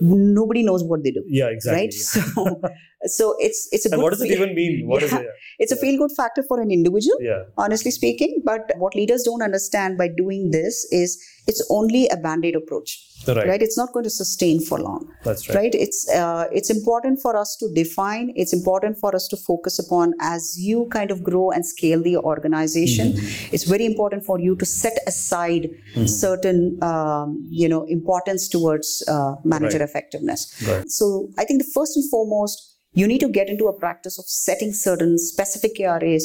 Nobody 0.00 0.62
knows 0.62 0.82
what 0.84 1.02
they 1.04 1.10
do 1.10 1.22
Yeah, 1.28 1.46
exactly. 1.48 1.80
right 1.82 1.92
so 1.92 2.60
so 3.06 3.34
it's 3.38 3.68
it's 3.72 3.86
a 3.86 3.90
And 3.90 3.96
good 3.98 4.02
what 4.02 4.10
does 4.10 4.22
it 4.22 4.28
feel- 4.28 4.42
even 4.42 4.54
mean? 4.54 4.86
What 4.86 5.02
is 5.02 5.12
Yeah. 5.12 5.18
it? 5.20 5.26
it's 5.58 5.72
a 5.72 5.76
feel 5.76 5.98
good 5.98 6.12
factor 6.16 6.42
for 6.48 6.60
an 6.60 6.70
individual 6.70 7.16
Yeah. 7.20 7.42
honestly 7.58 7.90
speaking. 7.90 8.42
But 8.44 8.72
what 8.76 8.94
leaders 8.94 9.22
don't 9.22 9.42
understand 9.42 9.98
by 9.98 10.08
doing 10.08 10.50
this 10.50 10.86
is 10.90 11.18
it's 11.46 11.64
only 11.70 12.08
a 12.08 12.16
band 12.16 12.44
aid 12.44 12.56
approach. 12.56 12.98
Right. 13.28 13.62
It's 13.62 13.78
not 13.78 13.92
going 13.92 14.04
to 14.04 14.10
sustain 14.10 14.60
for 14.60 14.78
long. 14.78 15.08
That's 15.22 15.48
right. 15.48 15.56
right 15.56 15.74
It's 15.74 16.08
uh, 16.10 16.46
it's 16.52 16.70
important 16.70 17.20
for 17.20 17.36
us 17.36 17.56
to 17.60 17.72
define. 17.72 18.32
It's 18.36 18.52
important 18.52 18.98
for 18.98 19.14
us 19.14 19.28
to 19.28 19.36
focus 19.36 19.78
upon 19.78 20.14
as 20.20 20.56
you 20.58 20.86
kind 20.90 21.10
of 21.10 21.22
grow 21.22 21.50
and 21.50 21.64
scale 21.66 22.02
the 22.02 22.16
organization. 22.16 23.12
Mm-hmm. 23.12 23.54
It's 23.54 23.64
very 23.64 23.86
important 23.86 24.24
for 24.24 24.38
you 24.40 24.56
to 24.56 24.66
set 24.66 24.98
aside 25.06 25.70
certain 26.06 26.78
um, 26.82 27.46
you 27.50 27.68
know 27.68 27.84
importance 27.84 28.48
towards 28.48 29.02
uh, 29.08 29.34
manager 29.44 29.78
Right. 29.78 29.88
effectiveness. 29.88 30.40
Right. 30.66 30.90
So 30.90 31.28
I 31.38 31.44
think 31.44 31.62
the 31.62 31.70
first 31.74 31.96
and 31.96 32.08
foremost, 32.10 32.76
you 32.94 33.06
need 33.06 33.20
to 33.20 33.28
get 33.28 33.48
into 33.48 33.66
a 33.68 33.72
practice 33.72 34.18
of 34.18 34.26
setting 34.26 34.72
certain 34.72 35.18
specific 35.18 35.76
KRAs, 35.76 36.24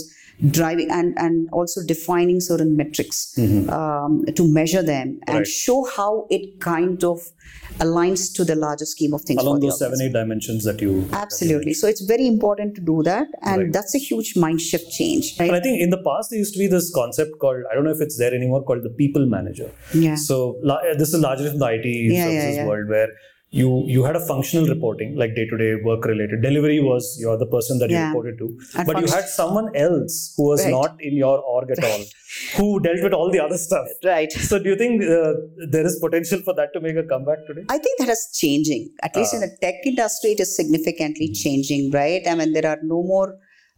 driving 0.51 0.89
and, 0.91 1.17
and 1.17 1.49
also 1.51 1.81
defining 1.85 2.39
certain 2.39 2.75
metrics 2.75 3.37
um, 3.69 4.25
to 4.35 4.47
measure 4.47 4.83
them 4.83 5.19
and 5.27 5.27
Mm-hmm. 5.27 5.37
Right. 5.37 5.47
show 5.47 5.85
how 5.95 6.27
it 6.29 6.59
kind 6.59 7.03
of 7.03 7.19
aligns 7.79 8.33
to 8.35 8.43
the 8.43 8.55
larger 8.55 8.85
scheme 8.85 9.13
of 9.13 9.21
things. 9.21 9.41
Along 9.41 9.59
those 9.59 9.79
seven, 9.79 9.99
eight 10.01 10.13
dimensions 10.13 10.63
that 10.65 10.81
you 10.81 11.07
Absolutely. 11.11 11.73
So 11.73 11.87
it's 11.87 12.01
very 12.01 12.27
important 12.27 12.75
to 12.75 12.81
do 12.81 13.01
that, 13.03 13.27
and 13.43 13.61
Right. 13.63 13.73
that's 13.73 13.95
a 13.95 13.99
huge 13.99 14.35
mind 14.35 14.61
shift 14.61 14.91
change. 14.91 15.35
And 15.39 15.51
I 15.51 15.59
think 15.59 15.81
in 15.81 15.89
the 15.89 16.01
past 16.09 16.29
there 16.31 16.39
used 16.39 16.53
to 16.53 16.59
be 16.59 16.67
this 16.67 16.91
concept 16.93 17.39
called 17.39 17.63
I 17.71 17.75
don't 17.75 17.83
know 17.85 17.91
if 17.91 18.01
it's 18.01 18.17
there 18.17 18.33
anymore 18.33 18.63
called 18.63 18.83
the 18.83 18.89
people 18.89 19.25
manager. 19.25 19.69
Yeah. 19.93 20.15
So 20.15 20.57
la- 20.63 20.81
this 20.97 21.13
is 21.13 21.19
largely 21.19 21.49
from 21.49 21.59
the 21.59 21.65
IT 21.67 21.85
Yeah, 21.85 22.23
services 22.25 22.55
yeah, 22.55 22.61
yeah. 22.61 22.67
world 22.67 22.89
where 22.89 23.09
you 23.61 23.69
you 23.93 24.03
had 24.07 24.15
a 24.19 24.23
functional 24.29 24.65
reporting 24.71 25.15
like 25.21 25.33
day 25.37 25.45
to 25.51 25.57
day 25.61 25.69
work 25.89 26.05
related. 26.11 26.41
Delivery 26.47 26.79
was 26.87 27.07
you're 27.21 27.37
the 27.43 27.47
person 27.55 27.79
that 27.81 27.89
you 27.93 27.99
reported 28.07 28.37
to, 28.41 28.47
And 28.77 28.87
but 28.89 28.99
you 29.03 29.07
had 29.13 29.25
someone 29.37 29.69
else 29.85 30.17
who 30.37 30.45
was 30.51 30.63
Right. 30.65 30.71
not 30.77 31.01
in 31.09 31.15
your 31.23 31.37
org 31.55 31.71
at 31.77 31.83
all, 31.89 32.03
who 32.57 32.67
dealt 32.87 33.01
with 33.07 33.13
all 33.19 33.31
the 33.35 33.41
other 33.45 33.57
stuff. 33.65 33.87
Right. 34.11 34.31
So 34.49 34.59
do 34.59 34.69
you 34.73 34.77
think 34.83 35.03
uh, 35.17 35.33
there 35.75 35.85
is 35.91 35.97
potential 36.05 36.39
for 36.47 36.53
that 36.61 36.73
to 36.77 36.81
make 36.87 36.97
a 37.03 37.05
comeback 37.13 37.45
today? 37.49 37.65
I 37.69 37.77
think 37.87 37.99
that 38.03 38.09
is 38.17 38.23
changing. 38.43 38.89
At 39.09 39.15
least 39.21 39.33
in 39.39 39.41
Ah. 39.43 39.47
the 39.47 39.57
tech 39.65 39.85
industry, 39.93 40.31
it 40.37 40.39
is 40.47 40.55
significantly 40.61 41.29
changing, 41.43 41.91
right? 41.99 42.27
I 42.33 42.35
mean, 42.41 42.53
there 42.59 42.67
are 42.73 42.79
no 42.95 43.01
more 43.13 43.27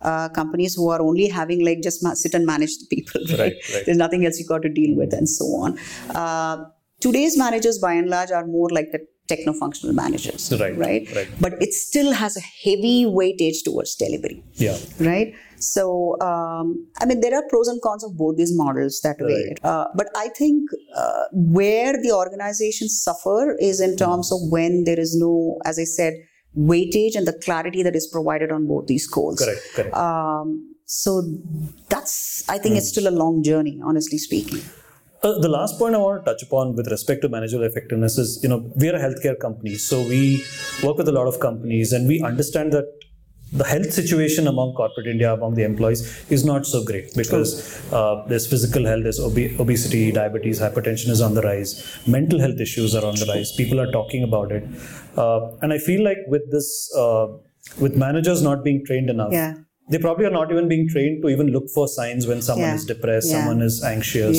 uh, 0.09 0.27
companies 0.39 0.75
who 0.79 0.89
are 0.95 1.01
only 1.01 1.27
having 1.38 1.63
like 1.69 1.79
just 1.86 2.03
ma- 2.03 2.13
sit 2.24 2.33
and 2.33 2.45
manage 2.45 2.74
the 2.81 2.88
people, 2.95 3.21
right? 3.31 3.39
Right, 3.39 3.55
right. 3.74 3.86
There's 3.86 3.98
nothing 4.03 4.25
else 4.25 4.39
you 4.41 4.45
got 4.51 4.62
to 4.67 4.69
deal 4.81 4.93
with, 5.00 5.13
and 5.21 5.27
so 5.38 5.45
on. 5.63 5.77
Uh, 6.24 6.55
today's 7.05 7.36
managers, 7.41 7.79
by 7.88 7.93
and 8.01 8.09
large, 8.09 8.31
are 8.31 8.45
more 8.48 8.69
like 8.77 8.91
the 8.93 9.01
techno-functional 9.31 9.93
managers, 9.95 10.51
Right, 10.59 10.77
Right. 10.86 11.05
right. 11.15 11.27
But 11.45 11.53
it 11.65 11.74
still 11.74 12.12
has 12.21 12.36
a 12.41 12.43
heavy 12.63 12.98
weightage 13.19 13.59
towards 13.67 13.91
delivery 14.03 14.38
Yeah. 14.65 14.77
right 15.12 15.29
so 15.71 15.83
um, 16.29 16.67
i 17.01 17.05
mean 17.09 17.19
there 17.24 17.36
are 17.39 17.43
pros 17.51 17.67
and 17.71 17.79
cons 17.86 18.03
of 18.07 18.12
both 18.21 18.36
these 18.41 18.53
models 18.62 19.00
that 19.05 19.17
way 19.29 19.39
Right. 19.48 19.59
uh, 19.71 19.86
but 20.01 20.07
i 20.24 20.27
think 20.39 20.75
uh, 21.03 21.24
where 21.59 21.93
the 22.05 22.12
organizations 22.24 22.93
suffer 23.07 23.39
is 23.69 23.81
in 23.88 23.93
terms 24.03 24.31
of 24.36 24.39
when 24.55 24.83
there 24.89 25.00
is 25.05 25.12
no 25.25 25.31
as 25.71 25.77
i 25.86 25.88
said 25.98 26.13
weightage 26.69 27.15
and 27.19 27.27
the 27.31 27.38
clarity 27.45 27.81
that 27.88 27.95
is 28.01 28.07
provided 28.12 28.51
on 28.51 28.65
both 28.69 28.86
these 28.88 29.05
goals. 29.15 29.39
Correct, 29.41 29.62
correct. 29.75 29.95
Um, 29.95 30.48
so 30.86 31.12
that's, 31.89 32.15
I 32.50 32.57
think, 32.57 32.75
it's 32.79 32.89
still 32.89 33.07
a 33.07 33.15
long 33.24 33.43
journey, 33.43 33.79
honestly 33.89 34.17
speaking. 34.17 34.62
Uh, 35.21 35.38
the 35.39 35.49
last 35.49 35.77
point 35.77 35.93
I 35.95 35.97
want 35.97 36.23
to 36.23 36.31
touch 36.31 36.43
upon 36.43 36.75
with 36.75 36.88
respect 36.88 37.21
to 37.23 37.29
managerial 37.29 37.67
effectiveness 37.69 38.17
is, 38.17 38.39
you 38.41 38.47
know, 38.47 38.71
we 38.77 38.88
are 38.89 38.95
a 38.95 38.99
healthcare 38.99 39.38
company, 39.38 39.75
so 39.75 40.01
we 40.01 40.45
work 40.81 40.95
with 40.97 41.09
a 41.09 41.11
lot 41.11 41.27
of 41.27 41.39
companies, 41.41 41.91
and 41.91 42.07
we 42.07 42.21
understand 42.21 42.71
that 42.71 42.85
the 43.51 43.65
health 43.65 43.91
situation 43.91 44.47
among 44.47 44.73
corporate 44.75 45.07
India, 45.07 45.33
among 45.33 45.55
the 45.55 45.63
employees, 45.63 46.01
is 46.29 46.45
not 46.45 46.65
so 46.65 46.85
great 46.85 47.13
because 47.17 47.51
uh, 47.91 48.23
there's 48.29 48.47
physical 48.47 48.85
health, 48.85 49.03
there's 49.03 49.19
obe- 49.19 49.59
obesity, 49.59 50.11
diabetes, 50.13 50.61
hypertension 50.61 51.09
is 51.09 51.19
on 51.19 51.33
the 51.33 51.41
rise, 51.41 51.71
mental 52.07 52.39
health 52.39 52.59
issues 52.61 52.95
are 52.95 53.03
on 53.05 53.15
the 53.15 53.25
rise. 53.25 53.51
People 53.51 53.81
are 53.81 53.91
talking 53.91 54.23
about 54.23 54.53
it, 54.53 54.63
uh, 55.17 55.51
and 55.61 55.73
I 55.73 55.79
feel 55.79 56.01
like 56.01 56.19
with 56.27 56.49
this, 56.49 56.89
uh, 56.95 57.27
with 57.81 57.97
managers 57.97 58.41
not 58.41 58.63
being 58.63 58.85
trained 58.85 59.09
enough, 59.09 59.33
Yeah. 59.33 59.55
they 59.89 59.97
probably 59.97 60.25
are 60.27 60.31
not 60.39 60.49
even 60.49 60.69
being 60.69 60.88
trained 60.88 61.21
to 61.23 61.29
even 61.29 61.47
look 61.47 61.69
for 61.75 61.89
signs 61.89 62.25
when 62.25 62.41
someone 62.41 62.69
Yeah. 62.69 62.75
is 62.75 62.85
depressed, 62.85 63.29
Yeah. 63.29 63.39
someone 63.39 63.61
is 63.61 63.83
anxious. 63.83 64.38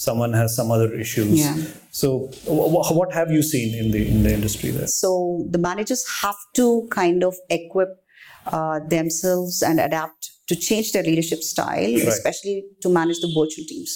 Someone 0.00 0.32
has 0.32 0.56
some 0.56 0.70
other 0.70 0.92
issues. 0.94 1.40
Yeah. 1.40 1.56
So, 1.90 2.28
wh- 2.46 2.96
what 2.98 3.12
have 3.12 3.30
you 3.30 3.42
seen 3.42 3.74
in 3.74 3.90
the 3.90 4.02
in 4.10 4.22
the 4.22 4.32
industry 4.32 4.70
there? 4.70 4.86
So 4.86 5.10
the 5.50 5.58
managers 5.58 6.04
have 6.22 6.38
to 6.60 6.66
kind 6.90 7.22
of 7.22 7.34
equip 7.50 7.90
uh, 8.46 8.80
themselves 8.88 9.62
and 9.62 9.78
adapt 9.78 10.30
to 10.48 10.56
change 10.56 10.92
their 10.92 11.02
leadership 11.02 11.42
style, 11.42 11.96
especially 12.12 12.64
to 12.82 12.88
manage 12.88 13.20
the 13.24 13.28
virtual 13.28 13.66
teams. 13.72 13.92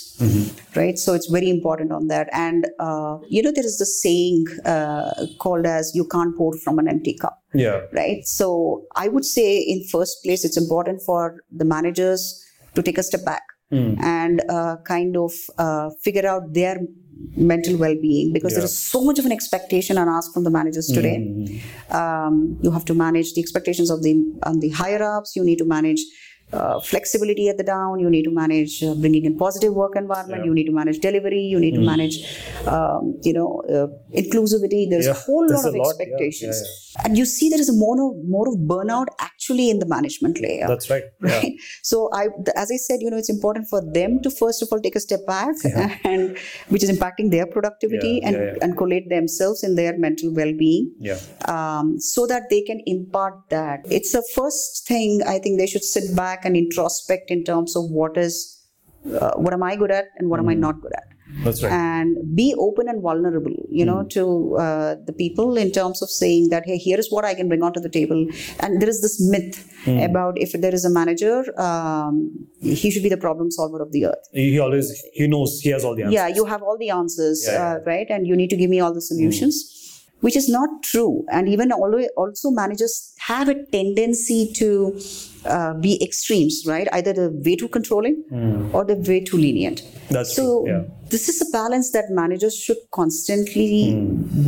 Right. 0.77 0.99
So 0.99 1.15
it's 1.15 1.31
very 1.37 1.49
important 1.51 1.91
on 1.91 2.07
that. 2.09 2.29
And 2.33 2.69
uh, 2.79 3.17
you 3.29 3.43
know, 3.43 3.53
there 3.57 3.67
is 3.73 3.79
the 3.79 3.87
saying 3.87 4.45
uh, 4.75 5.27
called 5.39 5.67
as 5.79 5.93
"you 5.95 6.07
can't 6.17 6.37
pour 6.37 6.53
from 6.67 6.79
an 6.85 6.93
empty 6.95 7.17
cup." 7.25 7.41
Yeah. 7.55 7.81
right? 8.03 8.23
So 8.27 8.85
I 8.95 9.09
would 9.09 9.25
say, 9.25 9.49
in 9.59 9.83
first 9.97 10.23
place, 10.23 10.45
it's 10.45 10.63
important 10.67 11.03
for 11.11 11.41
the 11.51 11.65
managers 11.65 12.29
to 12.75 12.83
take 12.83 12.99
a 12.99 13.03
step 13.03 13.25
back 13.25 13.43
and 13.71 14.43
uh, 14.49 14.77
kind 14.85 15.17
of 15.17 15.33
uh, 15.59 15.91
figure 16.03 16.27
out 16.27 16.53
their 16.53 16.79
mental 17.37 17.77
well-being 17.77 18.33
because 18.33 18.53
there 18.53 18.61
Yeah. 18.61 18.65
is 18.73 18.79
so 18.79 19.03
much 19.05 19.19
of 19.19 19.25
an 19.27 19.33
expectation 19.33 19.99
and 19.99 20.09
ask 20.09 20.33
from 20.33 20.45
the 20.45 20.51
managers 20.51 20.87
today. 20.89 21.17
Um, 21.91 22.59
you 22.63 22.71
have 22.71 22.85
to 22.87 22.95
manage 22.95 23.35
the 23.35 23.41
expectations 23.41 23.91
of 23.91 24.03
the 24.03 24.15
on 24.45 24.61
the 24.61 24.71
higher 24.71 25.03
ups. 25.03 25.35
You 25.37 25.45
need 25.45 25.59
to 25.59 25.65
manage. 25.65 26.03
Uh, 26.53 26.79
flexibility 26.79 27.49
at 27.49 27.57
the 27.57 27.65
down. 27.65 27.99
You 27.99 28.09
need 28.09 28.25
to 28.25 28.31
manage 28.31 28.81
uh, 28.85 28.95
bringing 28.95 29.25
in 29.25 29.37
positive 29.37 29.73
work 29.75 29.97
environment. 29.97 30.43
Yeah. 30.43 30.49
You 30.49 30.55
need 30.55 30.67
to 30.67 30.73
manage 30.73 30.99
delivery. 31.01 31.41
You 31.41 31.59
need 31.59 31.75
to 31.75 31.81
manage, 31.81 32.17
um, 32.67 33.19
you 33.25 33.33
know, 33.33 33.63
uh, 33.77 33.87
inclusivity. 34.23 34.89
There's 34.89 35.09
a 35.09 35.15
whole 35.15 35.49
there's 35.49 35.65
lot 35.65 35.71
of 35.71 35.75
lot, 35.75 35.97
yeah, 35.99 36.05
yeah, 36.07 36.13
expectations, 36.13 36.63
and 37.03 37.19
you 37.19 37.25
see 37.25 37.49
there 37.49 37.59
is 37.59 37.71
a 37.71 37.73
more 37.73 37.97
of, 38.07 38.13
more 38.37 38.47
of 38.51 38.57
burnout 38.73 39.07
actually 39.45 39.71
in 39.71 39.79
the 39.79 39.87
management 39.87 40.41
layer. 40.41 40.67
That's 40.67 40.91
right. 40.91 41.05
Yeah. 41.25 41.39
Right. 41.39 41.53
So 41.83 42.11
I, 42.13 42.29
as 42.57 42.71
I 42.71 42.77
said, 42.77 43.01
you 43.01 43.11
know, 43.11 43.17
it's 43.17 43.31
important 43.31 43.67
for 43.69 43.81
them 43.93 44.21
to 44.23 44.31
first 44.31 44.63
of 44.63 44.69
all 44.73 44.81
take 44.81 44.97
a 44.97 45.01
step 45.01 45.21
back, 45.27 45.55
and 46.05 46.37
which 46.69 46.83
is 46.83 46.91
impacting 46.91 47.31
their 47.31 47.47
productivity 47.47 48.21
Yeah, 48.23 48.29
and 48.29 48.37
yeah, 48.37 48.45
yeah. 48.45 48.59
and 48.63 48.77
collate 48.77 49.09
themselves 49.09 49.63
in 49.63 49.75
their 49.75 49.97
mental 49.99 50.33
well-being, 50.33 50.93
Yeah. 50.99 51.19
um, 51.47 51.99
so 52.01 52.27
that 52.27 52.51
they 52.51 52.63
can 52.63 52.81
impart 52.87 53.35
that. 53.51 53.81
It's 53.91 54.13
the 54.13 54.25
first 54.35 54.87
thing 54.87 55.23
I 55.27 55.39
think 55.39 55.59
they 55.59 55.67
should 55.67 55.85
sit 55.85 56.15
back 56.17 56.45
and 56.45 56.57
introspect 56.57 57.31
in 57.31 57.45
terms 57.45 57.77
of 57.77 57.91
what 57.91 58.17
is, 58.17 58.61
uh, 59.21 59.33
what 59.37 59.53
am 59.53 59.63
I 59.63 59.77
good 59.77 59.91
at 59.91 60.07
and 60.19 60.29
what 60.31 60.41
am 60.41 60.49
I 60.49 60.55
not 60.55 60.81
good 60.81 60.93
at 60.95 61.14
That's 61.43 61.63
right. 61.63 61.73
and 61.73 62.17
be 62.41 62.55
open 62.59 62.89
and 62.89 63.03
vulnerable 63.03 63.55
you 63.79 63.85
know 63.85 64.05
to 64.17 64.23
uh, 64.65 64.95
the 65.09 65.13
people 65.13 65.57
in 65.57 65.71
terms 65.73 66.01
of 66.03 66.09
saying 66.11 66.49
that 66.51 66.65
hey 66.71 66.77
here 66.77 66.99
is 66.99 67.11
what 67.11 67.25
i 67.25 67.35
can 67.35 67.49
bring 67.49 67.63
onto 67.63 67.81
the 67.81 67.89
table. 67.89 68.21
And 68.61 68.81
there 68.81 68.89
is 68.89 69.01
this 69.03 69.17
myth 69.35 69.57
about 70.09 70.35
if 70.45 70.53
there 70.65 70.75
is 70.75 70.85
a 70.85 70.91
manager 70.91 71.37
um, 71.61 72.15
he 72.61 72.91
should 72.91 73.03
be 73.03 73.09
the 73.09 73.23
problem 73.27 73.51
solver 73.51 73.81
of 73.83 73.91
the 73.93 74.07
earth. 74.07 74.25
He 74.33 74.59
always 74.59 74.87
he 75.13 75.27
knows 75.27 75.61
he 75.61 75.71
has 75.71 75.85
all 75.85 75.95
the 75.97 76.03
answers. 76.05 76.15
yeah 76.21 76.29
you 76.29 76.45
have 76.53 76.63
all 76.63 76.79
the 76.85 76.91
answers 76.91 77.39
Yeah, 77.47 77.57
Uh, 77.65 77.79
right? 77.93 78.09
And 78.15 78.27
you 78.27 78.37
need 78.37 78.51
to 78.55 78.57
give 78.63 78.71
me 78.75 78.81
all 78.81 78.95
the 78.95 79.07
solutions 79.13 79.57
which 80.25 80.37
is 80.41 80.47
not 80.49 80.71
true 80.91 81.13
and 81.37 81.49
even 81.55 81.73
always 81.73 82.09
also 82.23 82.51
managers 82.59 82.95
have 83.31 83.49
a 83.53 83.57
tendency 83.77 84.41
to 84.61 84.69
uh, 85.55 85.73
be 85.87 85.93
extremes 86.07 86.57
right 86.73 86.89
either 86.99 87.13
the 87.21 87.27
way 87.47 87.55
too 87.63 87.69
controlling 87.77 88.17
or 88.73 88.83
the 88.91 88.97
way 89.11 89.19
too 89.31 89.37
lenient 89.47 89.83
That's 90.17 90.35
so. 90.37 90.45
Yeah. 90.71 90.83
this 91.15 91.29
is 91.33 91.39
a 91.47 91.49
balance 91.57 91.89
that 91.97 92.07
managers 92.21 92.57
should 92.65 92.81
constantly 93.01 93.81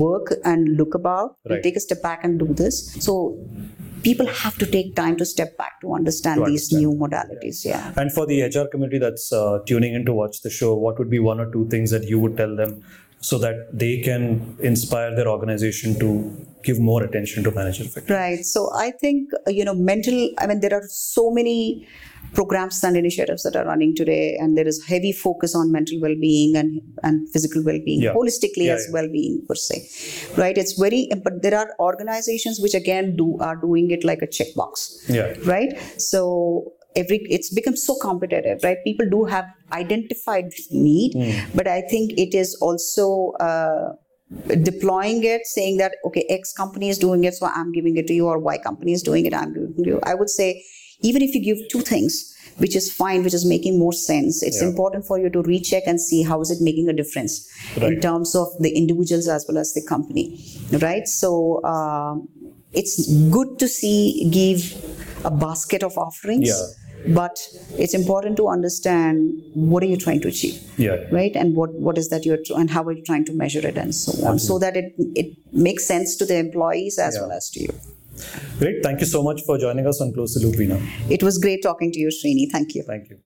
work 0.04 0.32
and 0.44 0.76
look 0.76 0.94
about 1.02 1.36
Right. 1.50 1.62
take 1.62 1.76
a 1.76 1.80
step 1.88 2.02
back 2.08 2.24
and 2.24 2.38
do 2.44 2.48
this 2.62 2.76
so 3.06 3.12
people 4.06 4.26
have 4.40 4.56
to 4.62 4.66
take 4.76 4.88
time 5.00 5.16
to 5.20 5.24
step 5.34 5.56
back 5.60 5.74
to 5.82 5.92
understand 5.98 6.40
To 6.44 6.50
these 6.50 6.66
understand. 6.72 6.80
new 6.82 6.92
modalities 7.04 7.58
yeah 7.72 7.92
And 8.02 8.12
for 8.16 8.24
the 8.30 8.36
HR 8.48 8.66
community 8.72 8.98
that's 9.06 9.26
uh, 9.32 9.58
tuning 9.70 9.94
in 9.98 10.04
to 10.08 10.14
watch 10.20 10.36
the 10.46 10.50
show, 10.58 10.70
what 10.84 10.98
would 10.98 11.10
be 11.16 11.18
one 11.18 11.40
or 11.44 11.50
two 11.56 11.64
things 11.74 11.90
that 11.96 12.04
you 12.12 12.18
would 12.24 12.36
tell 12.42 12.54
them 12.62 12.72
so 13.20 13.38
that 13.38 13.56
they 13.72 14.00
can 14.00 14.56
inspire 14.60 15.14
their 15.16 15.28
organization 15.28 15.98
to 15.98 16.30
give 16.62 16.78
more 16.80 17.02
attention 17.02 17.42
to 17.44 17.50
manager 17.50 17.84
effectiveness? 17.84 18.10
Right. 18.20 18.44
So 18.44 18.70
I 18.74 18.90
think, 18.90 19.30
uh, 19.46 19.50
you 19.50 19.64
know, 19.64 19.74
mental, 19.74 20.30
I 20.38 20.46
mean, 20.46 20.60
there 20.60 20.74
are 20.74 20.84
so 20.88 21.30
many 21.30 21.86
programs 22.34 22.82
and 22.84 22.96
initiatives 22.96 23.44
that 23.44 23.56
are 23.56 23.64
running 23.64 23.94
today, 23.94 24.36
and 24.36 24.58
there 24.58 24.66
is 24.66 24.84
heavy 24.84 25.12
focus 25.12 25.54
on 25.54 25.70
mental 25.72 25.98
well 26.00 26.14
being 26.20 26.56
and, 26.56 26.82
and 27.02 27.28
physical 27.30 27.62
well 27.64 27.78
being, 27.84 28.02
Yeah. 28.02 28.14
holistically 28.14 28.66
Yeah, 28.66 28.74
as 28.74 28.86
yeah. 28.88 28.92
well 28.94 29.08
being, 29.10 29.42
per 29.48 29.54
se. 29.54 29.88
Right. 30.36 30.58
It's 30.58 30.72
very, 30.78 31.08
but 31.24 31.42
there 31.42 31.56
are 31.56 31.70
organizations 31.78 32.60
which, 32.60 32.74
again, 32.74 33.16
do 33.16 33.38
are 33.40 33.56
doing 33.56 33.90
it 33.90 34.04
like 34.04 34.22
a 34.22 34.26
checkbox 34.26 35.08
Yeah. 35.08 35.34
right 35.44 35.78
so 35.98 36.72
every 36.96 37.18
it's 37.36 37.52
become 37.54 37.76
so 37.76 37.94
competitive 38.02 38.60
right? 38.64 38.78
People 38.84 39.08
do 39.10 39.24
have 39.24 39.46
identified 39.72 40.46
need 40.70 41.14
but 41.54 41.66
i 41.66 41.80
think 41.92 42.12
it 42.24 42.34
is 42.34 42.54
also 42.66 43.32
uh, 43.40 43.92
deploying 44.62 45.24
it 45.24 45.46
saying 45.46 45.76
that 45.78 45.92
okay 46.04 46.24
x 46.28 46.52
company 46.52 46.88
is 46.88 46.98
doing 46.98 47.24
it 47.24 47.34
so 47.34 47.46
i'm 47.46 47.72
giving 47.72 47.96
it 47.96 48.06
to 48.06 48.14
you 48.14 48.26
or 48.26 48.38
y 48.38 48.56
company 48.58 48.92
is 48.92 49.02
doing 49.02 49.26
it 49.26 49.34
i'm 49.34 49.52
giving 49.54 49.74
it 49.78 49.84
to 49.84 49.90
you. 49.90 50.00
I 50.02 50.14
would 50.14 50.30
say 50.30 50.62
even 51.02 51.22
if 51.22 51.34
you 51.34 51.42
give 51.42 51.58
two 51.70 51.82
things 51.82 52.32
which 52.58 52.74
is 52.74 52.92
fine 52.92 53.22
which 53.22 53.34
is 53.34 53.44
making 53.44 53.78
more 53.78 53.92
sense 53.92 54.42
it's 54.42 54.60
Yeah. 54.62 54.68
important 54.68 55.04
for 55.06 55.18
you 55.18 55.30
to 55.30 55.42
recheck 55.42 55.84
and 55.86 56.00
see 56.00 56.22
how 56.22 56.40
is 56.40 56.50
it 56.50 56.60
making 56.60 56.88
a 56.88 56.92
difference 56.92 57.48
in 57.82 58.00
terms 58.00 58.34
of 58.34 58.48
the 58.60 58.70
individuals 58.82 59.28
as 59.28 59.44
well 59.48 59.58
as 59.58 59.72
the 59.74 59.82
company 59.86 60.24
right? 60.80 61.06
So 61.06 61.62
um, 61.64 62.28
it's 62.72 63.12
good 63.30 63.58
to 63.58 63.68
see 63.68 64.28
give 64.30 64.62
a 65.24 65.30
basket 65.30 65.82
of 65.82 65.96
offerings. 65.98 66.48
Yeah. 66.48 66.85
But 67.14 67.38
it's 67.78 67.94
important 67.94 68.36
to 68.36 68.48
understand 68.48 69.32
what 69.54 69.82
are 69.82 69.86
you 69.86 69.96
trying 69.96 70.20
to 70.20 70.28
achieve 70.28 70.60
Yeah. 70.78 70.96
right 71.10 71.34
and 71.36 71.54
what 71.56 71.72
what 71.74 71.98
is 71.98 72.08
that 72.10 72.24
you're 72.26 72.38
and 72.56 72.70
how 72.70 72.82
are 72.84 72.92
you 72.92 73.02
trying 73.02 73.24
to 73.26 73.32
measure 73.32 73.66
it 73.66 73.76
and 73.76 73.94
so 73.94 74.12
on 74.26 74.38
so 74.38 74.58
that 74.58 74.76
it 74.76 74.94
it 75.14 75.36
makes 75.52 75.84
sense 75.84 76.16
to 76.16 76.26
the 76.26 76.36
employees 76.38 76.98
as 76.98 77.14
Yeah. 77.14 77.22
well 77.22 77.32
as 77.32 77.50
to 77.50 77.60
you 77.66 77.74
Great. 78.58 78.76
Thank 78.82 79.00
you 79.00 79.06
so 79.06 79.22
much 79.22 79.42
for 79.46 79.58
joining 79.58 79.86
us 79.86 80.00
on 80.00 80.12
Close 80.14 80.34
the 80.34 80.40
Loop, 80.46 80.56
Veena. 80.56 80.78
it 81.10 81.22
was 81.22 81.36
great 81.38 81.62
talking 81.62 81.92
to 81.92 81.98
you 82.04 82.08
srini 82.18 82.50
thank 82.50 82.74
you 82.74 82.82
Thank 82.82 83.10
you. 83.10 83.18